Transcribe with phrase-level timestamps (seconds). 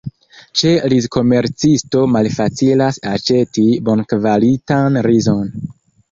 [0.59, 5.45] Ĉe rizkomercisto malfacilas aĉeti bonkvalitan rizon.